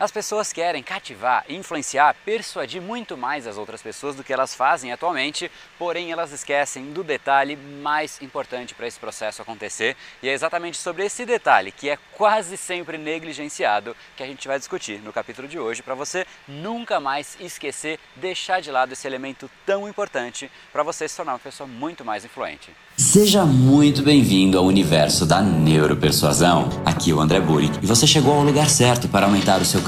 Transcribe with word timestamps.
As 0.00 0.12
pessoas 0.12 0.52
querem 0.52 0.80
cativar, 0.80 1.44
influenciar, 1.48 2.14
persuadir 2.24 2.80
muito 2.80 3.16
mais 3.16 3.48
as 3.48 3.58
outras 3.58 3.82
pessoas 3.82 4.14
do 4.14 4.22
que 4.22 4.32
elas 4.32 4.54
fazem 4.54 4.92
atualmente, 4.92 5.50
porém 5.76 6.12
elas 6.12 6.30
esquecem 6.30 6.92
do 6.92 7.02
detalhe 7.02 7.56
mais 7.56 8.22
importante 8.22 8.76
para 8.76 8.86
esse 8.86 8.96
processo 8.96 9.42
acontecer 9.42 9.96
e 10.22 10.28
é 10.28 10.32
exatamente 10.32 10.78
sobre 10.78 11.04
esse 11.04 11.26
detalhe, 11.26 11.72
que 11.72 11.88
é 11.90 11.98
quase 12.12 12.56
sempre 12.56 12.96
negligenciado, 12.96 13.96
que 14.16 14.22
a 14.22 14.26
gente 14.26 14.46
vai 14.46 14.56
discutir 14.56 15.00
no 15.02 15.12
capítulo 15.12 15.48
de 15.48 15.58
hoje 15.58 15.82
para 15.82 15.96
você 15.96 16.24
nunca 16.46 17.00
mais 17.00 17.36
esquecer, 17.40 17.98
deixar 18.14 18.60
de 18.60 18.70
lado 18.70 18.92
esse 18.92 19.04
elemento 19.04 19.50
tão 19.66 19.88
importante 19.88 20.48
para 20.72 20.84
você 20.84 21.08
se 21.08 21.16
tornar 21.16 21.32
uma 21.32 21.38
pessoa 21.40 21.66
muito 21.66 22.04
mais 22.04 22.24
influente. 22.24 22.70
Seja 22.96 23.44
muito 23.44 24.02
bem-vindo 24.02 24.58
ao 24.58 24.64
universo 24.64 25.26
da 25.26 25.40
neuropersuasão. 25.40 26.68
Aqui 26.84 27.10
é 27.10 27.14
o 27.14 27.20
André 27.20 27.40
Burick 27.40 27.78
e 27.82 27.86
você 27.86 28.06
chegou 28.06 28.34
ao 28.34 28.42
lugar 28.42 28.68
certo 28.68 29.08
para 29.08 29.26
aumentar 29.26 29.60
o 29.60 29.64
seu 29.64 29.87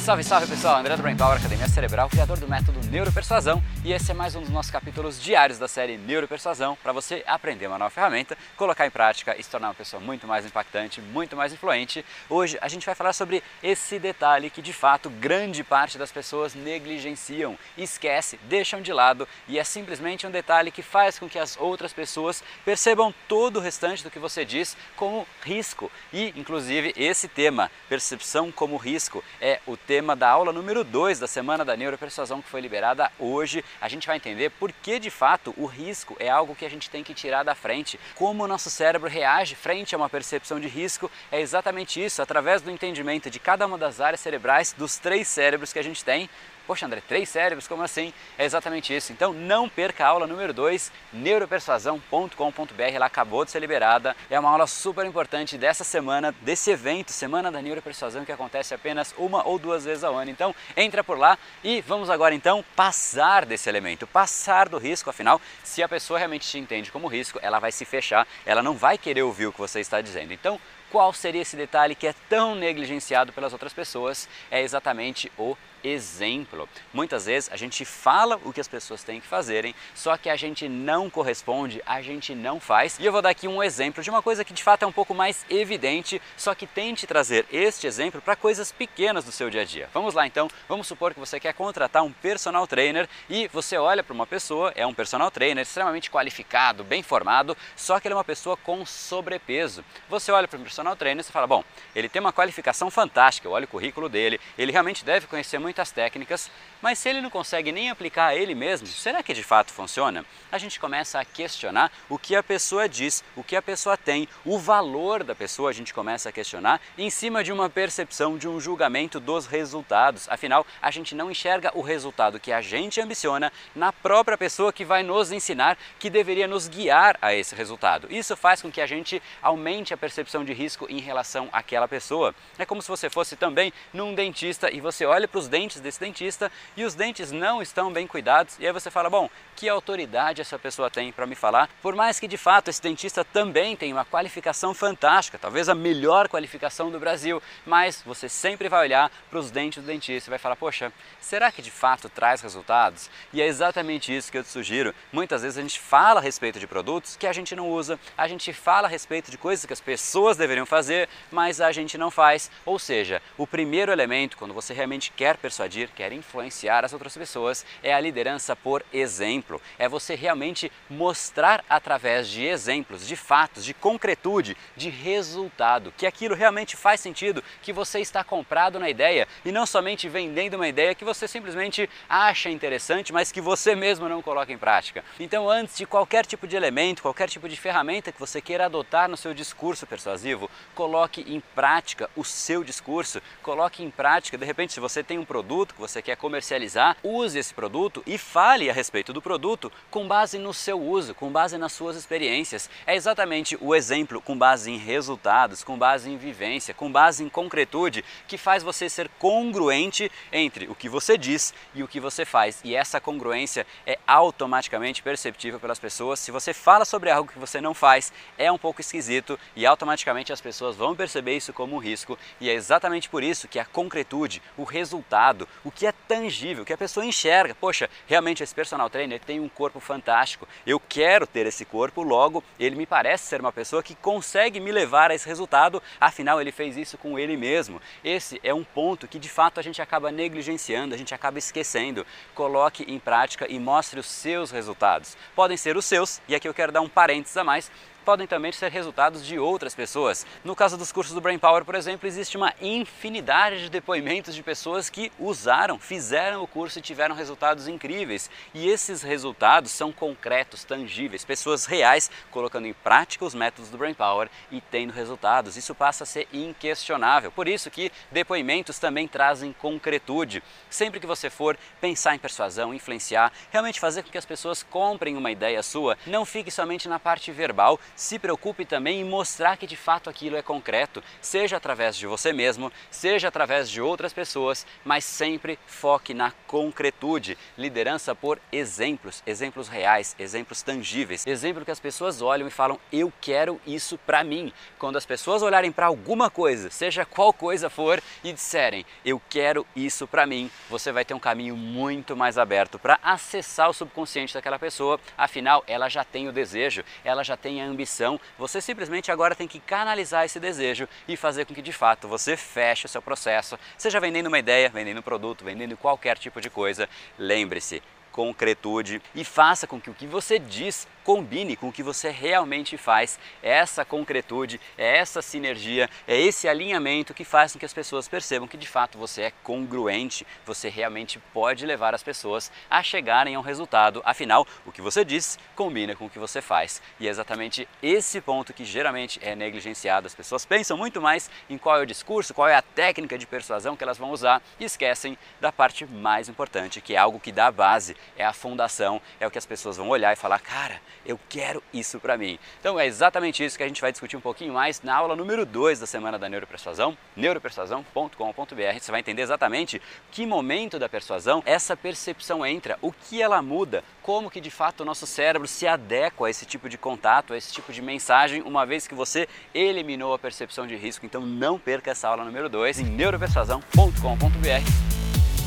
Salve, 0.00 0.24
salve 0.24 0.46
pessoal, 0.46 0.78
André 0.78 0.96
do 0.96 1.02
Brain 1.02 1.16
Power, 1.16 1.36
Academia 1.36 1.68
Cerebral, 1.68 2.08
criador 2.08 2.38
do 2.38 2.48
método 2.48 2.80
Neuropersuasão. 2.88 3.62
E 3.84 3.92
esse 3.92 4.10
é 4.10 4.14
mais 4.14 4.34
um 4.34 4.40
dos 4.40 4.48
nossos 4.48 4.70
capítulos 4.70 5.22
diários 5.22 5.58
da 5.58 5.68
série 5.68 5.98
Neuropersuasão 5.98 6.76
para 6.82 6.90
você 6.90 7.22
aprender 7.26 7.66
uma 7.66 7.78
nova 7.78 7.90
ferramenta, 7.90 8.36
colocar 8.56 8.86
em 8.86 8.90
prática 8.90 9.36
e 9.38 9.42
se 9.42 9.50
tornar 9.50 9.68
uma 9.68 9.74
pessoa 9.74 10.00
muito 10.00 10.26
mais 10.26 10.46
impactante, 10.46 11.02
muito 11.02 11.36
mais 11.36 11.52
influente. 11.52 12.02
Hoje 12.30 12.58
a 12.62 12.66
gente 12.66 12.86
vai 12.86 12.94
falar 12.94 13.12
sobre 13.12 13.42
esse 13.62 13.98
detalhe 13.98 14.48
que 14.48 14.62
de 14.62 14.72
fato 14.72 15.10
grande 15.10 15.62
parte 15.62 15.98
das 15.98 16.10
pessoas 16.10 16.54
negligenciam, 16.54 17.58
esquece, 17.76 18.40
deixam 18.44 18.80
de 18.80 18.94
lado. 18.94 19.28
E 19.46 19.58
é 19.58 19.64
simplesmente 19.64 20.26
um 20.26 20.30
detalhe 20.30 20.70
que 20.70 20.82
faz 20.82 21.18
com 21.18 21.28
que 21.28 21.38
as 21.38 21.58
outras 21.58 21.92
pessoas 21.92 22.42
percebam 22.64 23.14
todo 23.28 23.58
o 23.58 23.60
restante 23.60 24.02
do 24.02 24.10
que 24.10 24.18
você 24.18 24.46
diz 24.46 24.76
como 24.96 25.26
risco. 25.42 25.92
E 26.10 26.32
inclusive 26.36 26.94
esse 26.96 27.28
tema, 27.28 27.70
percepção 27.86 28.50
como 28.50 28.78
risco, 28.78 29.22
é 29.40 29.60
o 29.66 29.76
tema 29.76 29.99
tema 30.00 30.16
da 30.16 30.30
aula 30.30 30.50
número 30.50 30.82
2 30.82 31.18
da 31.18 31.26
Semana 31.26 31.62
da 31.62 31.76
Neuropersuasão 31.76 32.40
que 32.40 32.48
foi 32.48 32.62
liberada 32.62 33.12
hoje. 33.18 33.62
A 33.78 33.86
gente 33.86 34.06
vai 34.06 34.16
entender 34.16 34.48
por 34.48 34.72
que 34.72 34.98
de 34.98 35.10
fato 35.10 35.52
o 35.58 35.66
risco 35.66 36.16
é 36.18 36.30
algo 36.30 36.54
que 36.54 36.64
a 36.64 36.70
gente 36.70 36.88
tem 36.88 37.04
que 37.04 37.12
tirar 37.12 37.42
da 37.42 37.54
frente. 37.54 38.00
Como 38.14 38.42
o 38.42 38.48
nosso 38.48 38.70
cérebro 38.70 39.10
reage 39.10 39.54
frente 39.54 39.94
a 39.94 39.98
uma 39.98 40.08
percepção 40.08 40.58
de 40.58 40.68
risco 40.68 41.10
é 41.30 41.38
exatamente 41.38 42.02
isso, 42.02 42.22
através 42.22 42.62
do 42.62 42.70
entendimento 42.70 43.28
de 43.28 43.38
cada 43.38 43.66
uma 43.66 43.76
das 43.76 44.00
áreas 44.00 44.22
cerebrais 44.22 44.72
dos 44.72 44.96
três 44.96 45.28
cérebros 45.28 45.70
que 45.70 45.78
a 45.78 45.84
gente 45.84 46.02
tem. 46.02 46.30
Poxa, 46.70 46.86
André, 46.86 47.02
três 47.06 47.28
cérebros? 47.28 47.66
Como 47.66 47.82
assim? 47.82 48.14
É 48.38 48.44
exatamente 48.44 48.94
isso. 48.94 49.12
Então 49.12 49.32
não 49.32 49.68
perca 49.68 50.04
a 50.04 50.08
aula 50.08 50.24
número 50.24 50.52
2, 50.52 50.92
neuropersuasão.com.br. 51.12 52.82
Ela 52.94 53.06
acabou 53.06 53.44
de 53.44 53.50
ser 53.50 53.58
liberada. 53.58 54.14
É 54.30 54.38
uma 54.38 54.50
aula 54.50 54.68
super 54.68 55.04
importante 55.04 55.58
dessa 55.58 55.82
semana, 55.82 56.32
desse 56.42 56.70
evento, 56.70 57.10
Semana 57.10 57.50
da 57.50 57.60
Neuropersuasão, 57.60 58.24
que 58.24 58.30
acontece 58.30 58.72
apenas 58.72 59.12
uma 59.18 59.44
ou 59.44 59.58
duas 59.58 59.79
vezes 59.84 60.04
ao 60.04 60.16
ano. 60.16 60.30
Então 60.30 60.54
entra 60.76 61.02
por 61.02 61.18
lá 61.18 61.38
e 61.62 61.80
vamos 61.80 62.10
agora 62.10 62.34
então 62.34 62.64
passar 62.74 63.44
desse 63.44 63.68
elemento, 63.68 64.06
passar 64.06 64.68
do 64.68 64.78
risco. 64.78 65.10
Afinal, 65.10 65.40
se 65.62 65.82
a 65.82 65.88
pessoa 65.88 66.18
realmente 66.18 66.48
te 66.48 66.58
entende 66.58 66.92
como 66.92 67.08
risco, 67.08 67.38
ela 67.42 67.58
vai 67.58 67.72
se 67.72 67.84
fechar, 67.84 68.26
ela 68.44 68.62
não 68.62 68.74
vai 68.74 68.98
querer 68.98 69.22
ouvir 69.22 69.46
o 69.46 69.52
que 69.52 69.58
você 69.58 69.80
está 69.80 70.00
dizendo. 70.00 70.32
Então, 70.32 70.60
qual 70.90 71.12
seria 71.12 71.42
esse 71.42 71.56
detalhe 71.56 71.94
que 71.94 72.06
é 72.06 72.14
tão 72.28 72.54
negligenciado 72.54 73.32
pelas 73.32 73.52
outras 73.52 73.72
pessoas? 73.72 74.28
É 74.50 74.60
exatamente 74.60 75.30
o 75.38 75.56
exemplo. 75.82 76.68
Muitas 76.92 77.26
vezes 77.26 77.50
a 77.52 77.56
gente 77.56 77.84
fala 77.84 78.40
o 78.44 78.52
que 78.52 78.60
as 78.60 78.68
pessoas 78.68 79.02
têm 79.02 79.20
que 79.20 79.26
fazerem, 79.26 79.74
só 79.94 80.16
que 80.16 80.28
a 80.28 80.36
gente 80.36 80.68
não 80.68 81.08
corresponde, 81.08 81.82
a 81.86 82.02
gente 82.02 82.34
não 82.34 82.60
faz. 82.60 82.98
E 82.98 83.04
eu 83.04 83.12
vou 83.12 83.22
dar 83.22 83.30
aqui 83.30 83.48
um 83.48 83.62
exemplo 83.62 84.02
de 84.02 84.10
uma 84.10 84.22
coisa 84.22 84.44
que 84.44 84.52
de 84.52 84.62
fato 84.62 84.82
é 84.82 84.86
um 84.86 84.92
pouco 84.92 85.14
mais 85.14 85.44
evidente, 85.48 86.20
só 86.36 86.54
que 86.54 86.66
tente 86.66 87.06
trazer 87.06 87.46
este 87.52 87.86
exemplo 87.86 88.20
para 88.20 88.36
coisas 88.36 88.72
pequenas 88.72 89.24
do 89.24 89.32
seu 89.32 89.50
dia 89.50 89.62
a 89.62 89.64
dia. 89.64 89.88
Vamos 89.92 90.14
lá 90.14 90.26
então, 90.26 90.48
vamos 90.68 90.86
supor 90.86 91.14
que 91.14 91.20
você 91.20 91.38
quer 91.38 91.54
contratar 91.54 92.02
um 92.02 92.12
personal 92.12 92.66
trainer 92.66 93.08
e 93.28 93.48
você 93.48 93.76
olha 93.76 94.02
para 94.02 94.14
uma 94.14 94.26
pessoa, 94.26 94.72
é 94.74 94.86
um 94.86 94.94
personal 94.94 95.30
trainer 95.30 95.62
extremamente 95.62 96.10
qualificado, 96.10 96.84
bem 96.84 97.02
formado, 97.02 97.56
só 97.76 97.98
que 97.98 98.08
ele 98.08 98.14
é 98.14 98.16
uma 98.16 98.24
pessoa 98.24 98.56
com 98.56 98.84
sobrepeso. 98.84 99.84
Você 100.08 100.32
olha 100.32 100.48
para 100.48 100.58
um 100.58 100.62
personal 100.62 100.96
trainer 100.96 101.24
e 101.26 101.32
fala: 101.32 101.46
"Bom, 101.46 101.64
ele 101.94 102.08
tem 102.08 102.20
uma 102.20 102.32
qualificação 102.32 102.90
fantástica, 102.90 103.46
eu 103.46 103.52
olho 103.52 103.64
o 103.64 103.68
currículo 103.68 104.08
dele, 104.08 104.40
ele 104.58 104.72
realmente 104.72 105.04
deve 105.04 105.26
conhecer 105.26 105.58
muito 105.58 105.69
muitas 105.70 105.92
técnicas, 105.92 106.50
mas 106.82 106.98
se 106.98 107.08
ele 107.08 107.20
não 107.20 107.30
consegue 107.30 107.70
nem 107.70 107.90
aplicar 107.90 108.26
a 108.26 108.34
ele 108.34 108.56
mesmo, 108.56 108.88
será 108.88 109.22
que 109.22 109.32
de 109.32 109.44
fato 109.44 109.72
funciona? 109.72 110.24
A 110.50 110.58
gente 110.58 110.80
começa 110.80 111.20
a 111.20 111.24
questionar 111.24 111.92
o 112.08 112.18
que 112.18 112.34
a 112.34 112.42
pessoa 112.42 112.88
diz, 112.88 113.22
o 113.36 113.44
que 113.44 113.54
a 113.54 113.62
pessoa 113.62 113.96
tem, 113.96 114.28
o 114.44 114.58
valor 114.58 115.22
da 115.22 115.32
pessoa, 115.32 115.70
a 115.70 115.72
gente 115.72 115.94
começa 115.94 116.28
a 116.28 116.32
questionar 116.32 116.80
em 116.98 117.08
cima 117.08 117.44
de 117.44 117.52
uma 117.52 117.70
percepção, 117.70 118.36
de 118.36 118.48
um 118.48 118.58
julgamento 118.58 119.20
dos 119.20 119.46
resultados. 119.46 120.28
Afinal, 120.28 120.66
a 120.82 120.90
gente 120.90 121.14
não 121.14 121.30
enxerga 121.30 121.70
o 121.72 121.82
resultado 121.82 122.40
que 122.40 122.50
a 122.50 122.60
gente 122.60 123.00
ambiciona 123.00 123.52
na 123.72 123.92
própria 123.92 124.36
pessoa 124.36 124.72
que 124.72 124.84
vai 124.84 125.04
nos 125.04 125.30
ensinar, 125.30 125.78
que 126.00 126.10
deveria 126.10 126.48
nos 126.48 126.66
guiar 126.66 127.16
a 127.22 127.32
esse 127.32 127.54
resultado. 127.54 128.08
Isso 128.10 128.36
faz 128.36 128.60
com 128.60 128.72
que 128.72 128.80
a 128.80 128.86
gente 128.86 129.22
aumente 129.40 129.94
a 129.94 129.96
percepção 129.96 130.44
de 130.44 130.52
risco 130.52 130.86
em 130.90 130.98
relação 130.98 131.48
àquela 131.52 131.86
pessoa. 131.86 132.34
É 132.58 132.66
como 132.66 132.82
se 132.82 132.88
você 132.88 133.08
fosse 133.08 133.36
também 133.36 133.72
num 133.92 134.16
dentista 134.16 134.68
e 134.68 134.80
você 134.80 135.04
olha 135.04 135.28
para 135.28 135.38
os 135.38 135.46
dentes 135.46 135.59
dentes 135.60 135.80
desse 135.80 136.00
dentista 136.00 136.50
e 136.74 136.84
os 136.84 136.94
dentes 136.94 137.30
não 137.30 137.60
estão 137.60 137.92
bem 137.92 138.06
cuidados. 138.06 138.56
E 138.58 138.66
aí 138.66 138.72
você 138.72 138.90
fala: 138.90 139.10
bom, 139.10 139.28
que 139.54 139.68
autoridade 139.68 140.40
essa 140.40 140.58
pessoa 140.58 140.90
tem 140.90 141.12
para 141.12 141.26
me 141.26 141.34
falar? 141.34 141.68
Por 141.82 141.94
mais 141.94 142.18
que 142.18 142.26
de 142.26 142.38
fato 142.38 142.68
esse 142.68 142.80
dentista 142.80 143.22
também 143.22 143.76
tenha 143.76 143.94
uma 143.94 144.04
qualificação 144.04 144.72
fantástica, 144.72 145.38
talvez 145.38 145.68
a 145.68 145.74
melhor 145.74 146.28
qualificação 146.28 146.90
do 146.90 146.98
Brasil, 146.98 147.42
mas 147.66 148.02
você 148.02 148.26
sempre 148.28 148.68
vai 148.70 148.80
olhar 148.80 149.10
para 149.28 149.38
os 149.38 149.50
dentes 149.50 149.82
do 149.82 149.86
dentista 149.86 150.30
e 150.30 150.32
vai 150.32 150.38
falar: 150.38 150.56
poxa, 150.56 150.90
será 151.20 151.52
que 151.52 151.60
de 151.60 151.70
fato 151.70 152.08
traz 152.08 152.40
resultados? 152.40 153.10
E 153.32 153.42
é 153.42 153.46
exatamente 153.46 154.16
isso 154.16 154.32
que 154.32 154.38
eu 154.38 154.42
te 154.42 154.48
sugiro. 154.48 154.94
Muitas 155.12 155.42
vezes 155.42 155.58
a 155.58 155.62
gente 155.62 155.78
fala 155.78 156.20
a 156.20 156.22
respeito 156.22 156.58
de 156.58 156.66
produtos 156.66 157.16
que 157.16 157.26
a 157.26 157.32
gente 157.32 157.54
não 157.54 157.70
usa, 157.70 158.00
a 158.16 158.26
gente 158.26 158.52
fala 158.52 158.88
a 158.88 158.90
respeito 158.90 159.30
de 159.30 159.36
coisas 159.36 159.66
que 159.66 159.72
as 159.74 159.80
pessoas 159.80 160.38
deveriam 160.38 160.64
fazer, 160.64 161.06
mas 161.30 161.60
a 161.60 161.70
gente 161.70 161.98
não 161.98 162.10
faz. 162.10 162.50
Ou 162.64 162.78
seja, 162.78 163.20
o 163.36 163.46
primeiro 163.46 163.92
elemento, 163.92 164.38
quando 164.38 164.54
você 164.54 164.72
realmente 164.72 165.12
quer 165.14 165.36
persuadir, 165.50 165.90
quer 165.96 166.12
influenciar 166.12 166.84
as 166.84 166.92
outras 166.92 167.16
pessoas, 167.16 167.66
é 167.82 167.92
a 167.92 168.00
liderança 168.00 168.54
por 168.54 168.84
exemplo. 168.92 169.60
É 169.78 169.88
você 169.88 170.14
realmente 170.14 170.70
mostrar 170.88 171.64
através 171.68 172.28
de 172.28 172.44
exemplos, 172.44 173.04
de 173.06 173.16
fatos, 173.16 173.64
de 173.64 173.74
concretude, 173.74 174.56
de 174.76 174.88
resultado, 174.88 175.92
que 175.96 176.06
aquilo 176.06 176.36
realmente 176.36 176.76
faz 176.76 177.00
sentido, 177.00 177.42
que 177.62 177.72
você 177.72 177.98
está 177.98 178.22
comprado 178.22 178.78
na 178.78 178.88
ideia 178.88 179.26
e 179.44 179.50
não 179.50 179.66
somente 179.66 180.08
vendendo 180.08 180.54
uma 180.54 180.68
ideia 180.68 180.94
que 180.94 181.04
você 181.04 181.26
simplesmente 181.26 181.90
acha 182.08 182.48
interessante, 182.48 183.12
mas 183.12 183.32
que 183.32 183.40
você 183.40 183.74
mesmo 183.74 184.08
não 184.08 184.22
coloca 184.22 184.52
em 184.52 184.58
prática. 184.58 185.04
Então, 185.18 185.50
antes 185.50 185.76
de 185.76 185.84
qualquer 185.84 186.24
tipo 186.24 186.46
de 186.46 186.54
elemento, 186.56 187.02
qualquer 187.02 187.28
tipo 187.28 187.48
de 187.48 187.56
ferramenta 187.56 188.12
que 188.12 188.20
você 188.20 188.40
queira 188.40 188.66
adotar 188.66 189.08
no 189.08 189.16
seu 189.16 189.34
discurso 189.34 189.84
persuasivo, 189.84 190.48
coloque 190.76 191.22
em 191.26 191.40
prática 191.40 192.08
o 192.14 192.24
seu 192.24 192.62
discurso, 192.62 193.20
coloque 193.42 193.82
em 193.82 193.90
prática, 193.90 194.38
de 194.38 194.44
repente, 194.44 194.72
se 194.72 194.80
você 194.80 195.02
tem 195.02 195.18
um 195.18 195.24
produto 195.24 195.39
produto 195.40 195.74
que 195.74 195.80
você 195.80 196.02
quer 196.02 196.16
comercializar, 196.16 196.98
use 197.02 197.38
esse 197.38 197.54
produto 197.54 198.02
e 198.06 198.18
fale 198.18 198.68
a 198.68 198.74
respeito 198.74 199.10
do 199.10 199.22
produto 199.22 199.72
com 199.90 200.06
base 200.06 200.38
no 200.38 200.52
seu 200.52 200.78
uso, 200.78 201.14
com 201.14 201.32
base 201.32 201.56
nas 201.56 201.72
suas 201.72 201.96
experiências. 201.96 202.68
É 202.86 202.94
exatamente 202.94 203.56
o 203.58 203.74
exemplo 203.74 204.20
com 204.20 204.36
base 204.36 204.70
em 204.70 204.76
resultados, 204.76 205.64
com 205.64 205.78
base 205.78 206.10
em 206.10 206.18
vivência, 206.18 206.74
com 206.74 206.92
base 206.92 207.24
em 207.24 207.28
concretude 207.30 208.04
que 208.28 208.36
faz 208.36 208.62
você 208.62 208.86
ser 208.90 209.08
congruente 209.18 210.12
entre 210.30 210.66
o 210.66 210.74
que 210.74 210.90
você 210.90 211.16
diz 211.16 211.54
e 211.74 211.82
o 211.82 211.88
que 211.88 211.98
você 211.98 212.26
faz. 212.26 212.60
E 212.62 212.76
essa 212.76 213.00
congruência 213.00 213.66
é 213.86 213.98
automaticamente 214.06 215.02
perceptível 215.02 215.58
pelas 215.58 215.78
pessoas. 215.78 216.20
Se 216.20 216.30
você 216.30 216.52
fala 216.52 216.84
sobre 216.84 217.10
algo 217.10 217.32
que 217.32 217.38
você 217.38 217.62
não 217.62 217.72
faz, 217.72 218.12
é 218.36 218.52
um 218.52 218.58
pouco 218.58 218.82
esquisito 218.82 219.40
e 219.56 219.64
automaticamente 219.64 220.34
as 220.34 220.40
pessoas 220.40 220.76
vão 220.76 220.94
perceber 220.94 221.34
isso 221.34 221.50
como 221.54 221.76
um 221.76 221.78
risco. 221.78 222.18
E 222.38 222.50
é 222.50 222.52
exatamente 222.52 223.08
por 223.08 223.22
isso 223.22 223.48
que 223.48 223.58
a 223.58 223.64
concretude, 223.64 224.42
o 224.58 224.64
resultado, 224.64 225.29
o 225.64 225.70
que 225.70 225.86
é 225.86 225.92
tangível, 225.92 226.64
que 226.64 226.72
a 226.72 226.78
pessoa 226.78 227.04
enxerga. 227.04 227.54
Poxa, 227.54 227.88
realmente 228.06 228.42
esse 228.42 228.54
personal 228.54 228.90
trainer 228.90 229.20
tem 229.20 229.40
um 229.40 229.48
corpo 229.48 229.80
fantástico, 229.80 230.48
eu 230.66 230.80
quero 230.80 231.26
ter 231.26 231.46
esse 231.46 231.64
corpo, 231.64 232.02
logo 232.02 232.42
ele 232.58 232.76
me 232.76 232.86
parece 232.86 233.26
ser 233.26 233.40
uma 233.40 233.52
pessoa 233.52 233.82
que 233.82 233.94
consegue 233.94 234.60
me 234.60 234.72
levar 234.72 235.10
a 235.10 235.14
esse 235.14 235.26
resultado, 235.26 235.82
afinal 236.00 236.40
ele 236.40 236.52
fez 236.52 236.76
isso 236.76 236.98
com 236.98 237.18
ele 237.18 237.36
mesmo. 237.36 237.80
Esse 238.04 238.40
é 238.42 238.52
um 238.52 238.64
ponto 238.64 239.08
que 239.08 239.18
de 239.18 239.28
fato 239.28 239.60
a 239.60 239.62
gente 239.62 239.80
acaba 239.80 240.10
negligenciando, 240.10 240.94
a 240.94 240.98
gente 240.98 241.14
acaba 241.14 241.38
esquecendo. 241.38 242.06
Coloque 242.34 242.84
em 242.88 242.98
prática 242.98 243.46
e 243.48 243.58
mostre 243.58 244.00
os 244.00 244.06
seus 244.06 244.50
resultados. 244.50 245.16
Podem 245.34 245.56
ser 245.56 245.76
os 245.76 245.84
seus, 245.84 246.20
e 246.28 246.34
aqui 246.34 246.48
eu 246.48 246.54
quero 246.54 246.72
dar 246.72 246.80
um 246.80 246.88
parênteses 246.88 247.36
a 247.36 247.44
mais, 247.44 247.70
podem 248.10 248.26
também 248.26 248.50
ser 248.50 248.72
resultados 248.72 249.24
de 249.24 249.38
outras 249.38 249.72
pessoas. 249.72 250.26
No 250.42 250.56
caso 250.56 250.76
dos 250.76 250.90
cursos 250.90 251.14
do 251.14 251.20
Brain 251.20 251.38
Power, 251.38 251.64
por 251.64 251.76
exemplo, 251.76 252.08
existe 252.08 252.36
uma 252.36 252.52
infinidade 252.60 253.60
de 253.60 253.70
depoimentos 253.70 254.34
de 254.34 254.42
pessoas 254.42 254.90
que 254.90 255.12
usaram, 255.16 255.78
fizeram 255.78 256.42
o 256.42 256.46
curso 256.48 256.80
e 256.80 256.82
tiveram 256.82 257.14
resultados 257.14 257.68
incríveis. 257.68 258.28
E 258.52 258.68
esses 258.68 259.00
resultados 259.00 259.70
são 259.70 259.92
concretos, 259.92 260.64
tangíveis, 260.64 261.24
pessoas 261.24 261.66
reais 261.66 262.10
colocando 262.32 262.66
em 262.66 262.72
prática 262.72 263.24
os 263.24 263.32
métodos 263.32 263.70
do 263.70 263.78
Brain 263.78 263.94
Power 263.94 264.28
e 264.50 264.60
tendo 264.60 264.92
resultados. 264.92 265.56
Isso 265.56 265.72
passa 265.72 266.02
a 266.02 266.06
ser 266.06 266.26
inquestionável. 266.32 267.30
Por 267.30 267.46
isso 267.46 267.70
que 267.70 267.92
depoimentos 268.10 268.80
também 268.80 269.06
trazem 269.06 269.52
concretude. 269.52 270.42
Sempre 270.68 270.98
que 270.98 271.06
você 271.06 271.30
for 271.30 271.56
pensar 271.80 272.16
em 272.16 272.18
persuasão, 272.18 272.74
influenciar, 272.74 273.32
realmente 273.52 273.78
fazer 273.78 274.02
com 274.02 274.10
que 274.10 274.18
as 274.18 274.26
pessoas 274.26 274.64
comprem 274.64 275.16
uma 275.16 275.30
ideia 275.30 275.62
sua, 275.62 275.96
não 276.08 276.24
fique 276.24 276.50
somente 276.50 276.88
na 276.88 276.98
parte 276.98 277.30
verbal, 277.30 277.78
se 278.00 278.18
preocupe 278.18 278.64
também 278.64 279.02
em 279.02 279.04
mostrar 279.04 279.58
que 279.58 279.66
de 279.66 279.76
fato 279.76 280.08
aquilo 280.08 280.34
é 280.34 280.40
concreto, 280.40 281.04
seja 281.20 281.58
através 281.58 281.94
de 281.94 282.06
você 282.06 282.32
mesmo, 282.32 282.72
seja 282.90 283.28
através 283.28 283.68
de 283.68 283.82
outras 283.82 284.10
pessoas, 284.10 284.66
mas 284.82 285.04
sempre 285.04 285.58
foque 285.66 286.14
na 286.14 286.32
concretude. 286.46 287.36
Liderança 287.58 288.14
por 288.14 288.40
exemplos, 288.50 289.22
exemplos 289.26 289.68
reais, 289.68 290.16
exemplos 290.18 290.62
tangíveis, 290.62 291.26
exemplo 291.26 291.62
que 291.62 291.70
as 291.70 291.78
pessoas 291.78 292.22
olham 292.22 292.48
e 292.48 292.50
falam: 292.50 292.80
"Eu 292.90 293.12
quero 293.20 293.60
isso 293.66 293.98
para 293.98 294.24
mim". 294.24 294.50
Quando 294.78 294.96
as 294.96 295.04
pessoas 295.04 295.42
olharem 295.42 295.70
para 295.70 295.84
alguma 295.84 296.30
coisa, 296.30 296.70
seja 296.70 297.04
qual 297.04 297.34
coisa 297.34 297.68
for, 297.68 298.02
e 298.24 298.32
disserem: 298.32 298.86
"Eu 299.04 299.20
quero 299.28 299.66
isso 299.76 300.06
para 300.06 300.26
mim", 300.26 300.50
você 300.70 300.90
vai 300.90 301.04
ter 301.04 301.12
um 301.12 301.20
caminho 301.20 301.54
muito 301.54 302.16
mais 302.16 302.38
aberto 302.38 302.78
para 302.78 302.98
acessar 303.02 303.68
o 303.68 303.74
subconsciente 303.74 304.32
daquela 304.32 304.58
pessoa. 304.58 304.98
Afinal, 305.18 305.62
ela 305.66 305.90
já 305.90 306.02
tem 306.02 306.28
o 306.28 306.32
desejo, 306.32 306.82
ela 307.04 307.22
já 307.22 307.36
tem 307.36 307.60
a 307.60 307.66
ambição 307.66 307.79
ambição, 307.80 308.20
você 308.38 308.60
simplesmente 308.60 309.10
agora 309.10 309.34
tem 309.34 309.48
que 309.48 309.58
canalizar 309.58 310.24
esse 310.24 310.38
desejo 310.38 310.86
e 311.08 311.16
fazer 311.16 311.46
com 311.46 311.54
que 311.54 311.62
de 311.62 311.72
fato 311.72 312.06
você 312.06 312.36
feche 312.36 312.84
o 312.84 312.88
seu 312.88 313.00
processo, 313.00 313.58
seja 313.78 313.98
vendendo 313.98 314.26
uma 314.26 314.38
ideia, 314.38 314.68
vendendo 314.68 314.98
um 314.98 315.02
produto, 315.02 315.44
vendendo 315.44 315.76
qualquer 315.76 316.18
tipo 316.18 316.40
de 316.40 316.50
coisa. 316.50 316.88
Lembre-se, 317.18 317.82
concretude 318.12 319.00
e 319.14 319.24
faça 319.24 319.66
com 319.66 319.80
que 319.80 319.90
o 319.90 319.94
que 319.94 320.06
você 320.06 320.38
diz 320.38 320.86
combine 321.04 321.56
com 321.56 321.68
o 321.68 321.72
que 321.72 321.82
você 321.82 322.10
realmente 322.10 322.76
faz. 322.76 323.18
É 323.42 323.50
essa 323.50 323.84
concretude, 323.84 324.60
é 324.76 324.98
essa 324.98 325.22
sinergia, 325.22 325.88
é 326.06 326.16
esse 326.16 326.48
alinhamento 326.48 327.14
que 327.14 327.24
faz 327.24 327.52
com 327.52 327.58
que 327.58 327.64
as 327.64 327.72
pessoas 327.72 328.08
percebam 328.08 328.46
que 328.46 328.56
de 328.56 328.68
fato 328.68 328.98
você 328.98 329.22
é 329.22 329.32
congruente, 329.42 330.26
você 330.44 330.68
realmente 330.68 331.18
pode 331.32 331.66
levar 331.66 331.94
as 331.94 332.02
pessoas 332.02 332.52
a 332.70 332.82
chegarem 332.82 333.34
a 333.34 333.40
um 333.40 333.42
resultado. 333.42 334.02
Afinal, 334.04 334.46
o 334.66 334.72
que 334.72 334.82
você 334.82 335.04
diz 335.04 335.38
combina 335.56 335.96
com 335.96 336.06
o 336.06 336.10
que 336.10 336.18
você 336.18 336.40
faz. 336.40 336.80
E 336.98 337.06
é 337.06 337.10
exatamente 337.10 337.68
esse 337.82 338.20
ponto 338.20 338.52
que 338.52 338.64
geralmente 338.64 339.18
é 339.22 339.34
negligenciado. 339.34 340.06
As 340.06 340.14
pessoas 340.14 340.44
pensam 340.44 340.76
muito 340.76 341.00
mais 341.00 341.30
em 341.48 341.58
qual 341.58 341.78
é 341.78 341.82
o 341.82 341.86
discurso, 341.86 342.34
qual 342.34 342.48
é 342.48 342.54
a 342.54 342.62
técnica 342.62 343.18
de 343.18 343.26
persuasão 343.26 343.76
que 343.76 343.82
elas 343.82 343.98
vão 343.98 344.10
usar 344.10 344.42
e 344.58 344.64
esquecem 344.64 345.16
da 345.40 345.50
parte 345.50 345.84
mais 345.86 346.28
importante, 346.28 346.80
que 346.80 346.94
é 346.94 346.98
algo 346.98 347.18
que 347.18 347.32
dá 347.32 347.50
base, 347.50 347.96
é 348.16 348.24
a 348.24 348.32
fundação, 348.32 349.00
é 349.18 349.26
o 349.26 349.30
que 349.30 349.38
as 349.38 349.46
pessoas 349.46 349.76
vão 349.76 349.88
olhar 349.88 350.12
e 350.12 350.16
falar: 350.16 350.38
"Cara, 350.40 350.80
eu 351.04 351.18
quero 351.28 351.62
isso 351.72 351.98
para 351.98 352.16
mim. 352.16 352.38
Então 352.58 352.78
é 352.78 352.86
exatamente 352.86 353.44
isso 353.44 353.56
que 353.56 353.62
a 353.62 353.68
gente 353.68 353.80
vai 353.80 353.90
discutir 353.90 354.16
um 354.16 354.20
pouquinho 354.20 354.54
mais 354.54 354.82
na 354.82 354.94
aula 354.94 355.16
número 355.16 355.46
2 355.46 355.80
da 355.80 355.86
semana 355.86 356.18
da 356.18 356.28
Neuropersuasão, 356.28 356.96
neuropersuasão.com.br. 357.16 358.80
Você 358.80 358.90
vai 358.90 359.00
entender 359.00 359.22
exatamente 359.22 359.80
que 360.10 360.26
momento 360.26 360.78
da 360.78 360.88
persuasão 360.88 361.42
essa 361.46 361.76
percepção 361.76 362.44
entra, 362.44 362.78
o 362.82 362.92
que 362.92 363.20
ela 363.20 363.40
muda, 363.42 363.82
como 364.02 364.30
que 364.30 364.40
de 364.40 364.50
fato 364.50 364.80
o 364.80 364.84
nosso 364.84 365.06
cérebro 365.06 365.48
se 365.48 365.66
adequa 365.66 366.26
a 366.26 366.30
esse 366.30 366.46
tipo 366.46 366.68
de 366.68 366.78
contato, 366.78 367.32
a 367.32 367.36
esse 367.36 367.52
tipo 367.52 367.72
de 367.72 367.82
mensagem, 367.82 368.42
uma 368.42 368.66
vez 368.66 368.86
que 368.86 368.94
você 368.94 369.28
eliminou 369.54 370.14
a 370.14 370.18
percepção 370.18 370.66
de 370.66 370.76
risco. 370.76 371.06
Então 371.06 371.26
não 371.26 371.58
perca 371.58 371.90
essa 371.90 372.08
aula 372.08 372.24
número 372.24 372.48
2 372.48 372.80
em 372.80 372.84
neuropersuasão.com.br 372.84 374.99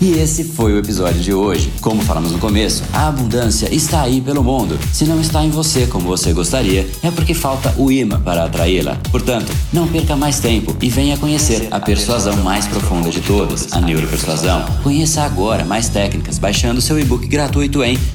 e 0.04 0.20
esse 0.20 0.44
foi 0.44 0.74
o 0.74 0.80
episódio 0.80 1.22
de 1.22 1.34
hoje. 1.34 1.72
Como 1.80 2.02
falamos 2.02 2.34
no 2.34 2.38
começo, 2.38 2.84
a 2.92 3.08
abundância 3.08 3.74
está 3.74 4.02
aí 4.02 4.20
pelo 4.20 4.44
mundo. 4.44 4.78
Se 4.92 5.06
não 5.06 5.22
está 5.22 5.42
em 5.46 5.50
você 5.50 5.88
como 5.88 6.10
você 6.10 6.34
gostaria, 6.34 6.86
é 7.02 7.10
porque 7.10 7.34
falta 7.34 7.74
o 7.78 7.90
imã 7.90 8.20
para 8.20 8.44
atraí-la. 8.44 8.98
Portanto, 9.10 9.50
não 9.72 9.88
perca 9.88 10.14
mais 10.18 10.42
tempo 10.42 10.76
e 10.82 10.90
venha 10.90 11.16
conhecer 11.16 11.70
a 11.72 11.80
persuasão 11.80 12.36
mais 12.44 12.68
profunda 12.68 13.10
de 13.10 13.22
todas, 13.22 13.72
a 13.72 13.80
neuropersuasão. 13.80 14.66
Conheça 14.84 15.22
agora 15.22 15.64
mais 15.64 15.88
técnicas 15.88 16.38
baixando 16.38 16.82
seu 16.82 17.00
e-book 17.00 17.26
gratuito 17.26 17.82
em 17.82 17.98